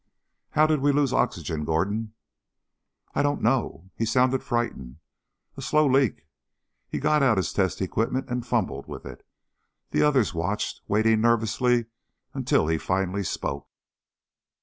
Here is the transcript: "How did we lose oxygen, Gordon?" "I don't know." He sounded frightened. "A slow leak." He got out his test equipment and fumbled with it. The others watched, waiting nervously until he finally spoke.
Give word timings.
"How 0.53 0.65
did 0.65 0.79
we 0.81 0.91
lose 0.91 1.13
oxygen, 1.13 1.63
Gordon?" 1.63 2.13
"I 3.13 3.21
don't 3.21 3.39
know." 3.39 3.91
He 3.95 4.03
sounded 4.03 4.41
frightened. 4.43 4.97
"A 5.55 5.61
slow 5.61 5.85
leak." 5.85 6.25
He 6.89 6.97
got 6.97 7.21
out 7.21 7.37
his 7.37 7.53
test 7.53 7.79
equipment 7.83 8.27
and 8.27 8.43
fumbled 8.43 8.87
with 8.87 9.05
it. 9.05 9.23
The 9.91 10.01
others 10.01 10.33
watched, 10.33 10.81
waiting 10.87 11.21
nervously 11.21 11.85
until 12.33 12.65
he 12.65 12.79
finally 12.79 13.21
spoke. 13.23 13.69